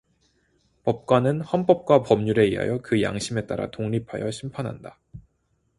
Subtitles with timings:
[0.83, 4.97] 법관은 헌법과 법률에 의하여 그 양심에 따라 독립하여 심판한다.